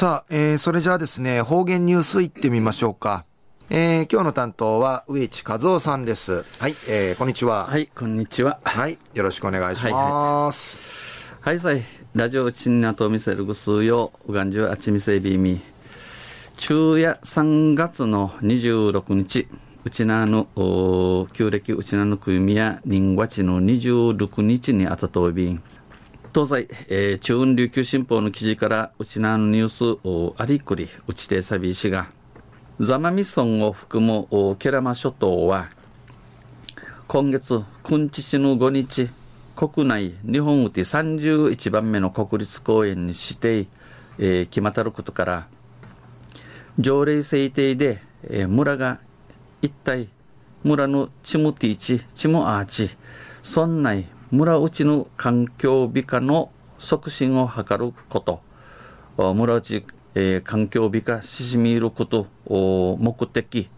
[0.00, 3.26] さあ、えー、それじゃあですね、方言ニュースいってみましょうか。
[3.68, 6.42] えー、今日の担当は植地和夫さんです。
[6.58, 7.66] はい、えー、こんにちは。
[7.66, 8.60] はい、こんにちは。
[8.64, 10.80] はい、よろしくお願いします。
[11.42, 11.84] はい、はい、はい、
[12.14, 15.60] ラジオチンナと見せるぐすうよ、うがんじゅうあちみせびみ。
[16.56, 19.48] 昼夜3月の26日、
[19.84, 20.46] うちなの、
[21.34, 25.62] 旧暦うちなのくゆみや、人和地の26日にあたとびん。
[26.32, 32.08] 東西、えー、中雲琉球新報の記事からうちなのニュースありくりうちてさびしが
[32.78, 34.00] 座間味村を含
[34.30, 35.70] むケラマ諸島は
[37.08, 39.10] 今月君父の5日
[39.56, 43.66] 国内日本うて31番目の国立公園に指定、
[44.18, 45.48] えー、決またることから
[46.78, 49.00] 条例制定で、えー、村が
[49.62, 50.08] 一体
[50.62, 52.88] 村のチムティチチムアーチ
[53.44, 58.40] 村内村内の環境美化の促進を図ること
[59.16, 59.84] 村内、
[60.14, 63.68] えー、環境美化ししみることを目的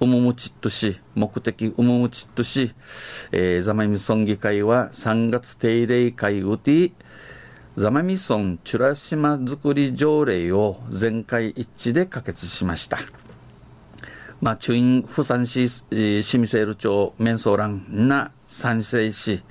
[0.00, 2.72] うむむちっとし目的うむむちっとし、
[3.32, 6.92] えー、ザマミ村議会は3月定例会うて
[7.76, 12.98] ザマミ村チュラ島づくり条例を全会一致で可決しました。
[14.40, 19.42] まあ、中院不産市、えー、シミセール町メンソーランな賛成し、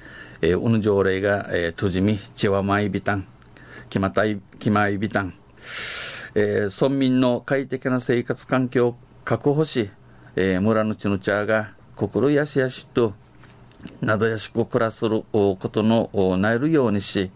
[0.42, 3.28] えー、うぬ条例が、えー、とじみ、ちわまいびたん、
[3.90, 5.34] きまたい、きまいびたん、
[6.36, 9.90] えー、村民の快適な生活環境を確保し、
[10.36, 13.14] えー、村のちの茶が心やしやしと、
[14.02, 17.32] などやしく暮らすることのなえるようにし、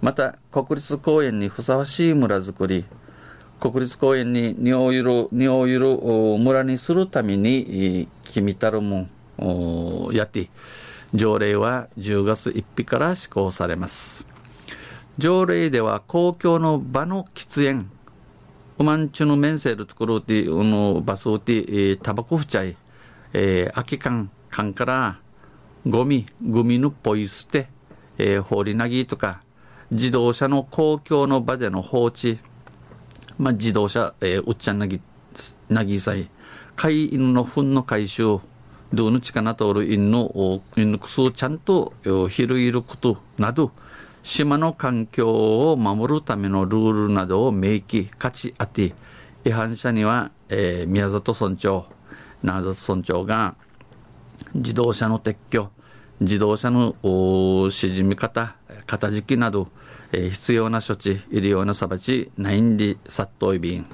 [0.00, 2.84] また国立公園にふさわしい村づくり、
[3.60, 5.96] 国立公園に荷をゆる、荷をゆる
[6.38, 9.08] 村にするために、君たるも
[9.40, 10.48] ん、やって、
[11.14, 14.26] 条例は10月1日から施行されます。
[15.16, 17.90] 条例では公共の場の喫煙、
[18.78, 22.76] ウマンチュのメンセルところで、のバスをて、タバコ不チャイ、
[23.32, 25.18] えー、空き缶、缶から
[25.86, 27.68] ゴミ、ゴミのポイ捨て、
[28.18, 29.42] えー、放り投げとか、
[29.90, 32.38] 自動車の公共の場での放置、
[33.38, 35.00] まあ、自動車、えー、うっちゃんなぎ、
[35.68, 36.28] なぎさい、
[36.76, 38.38] 飼い犬の糞の回収、
[38.92, 43.70] どの力とおる犬の、犬のくすをちゃんと拾いることなど、
[44.22, 48.94] 島の環境を守るためのルールなどを明記、価値あて、
[49.44, 51.86] 違反者には、えー、宮里村長、
[52.42, 53.54] 長里村長が、
[54.54, 55.70] 自動車の撤去、
[56.20, 56.94] 自動車の
[57.70, 58.56] しみ方、
[58.86, 59.68] 型時期など、
[60.12, 63.86] えー、必要な処置、いるような裁ち、ないんで殺到いびん。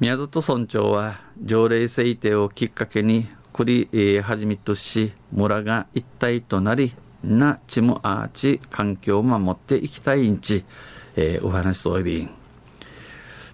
[0.00, 6.92] 宮里村長は条例制定をきっかけにくり、えー、はじめとし村が一体となり
[7.22, 10.64] なちむあち環境を守っていきたいんち、
[11.16, 12.30] えー、お話そういびん。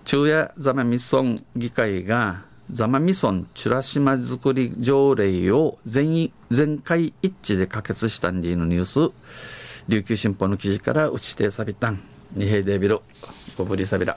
[0.05, 9.13] 昼夜ザマミソン議会がザマミソンチュラ島づくり条例を全全会一致で可決したんでのニュース。
[9.89, 11.91] 琉球新報の記事から打ちてさびた。
[11.91, 12.01] ん
[12.33, 13.01] 二平デビル
[13.59, 14.17] ごぶりさびら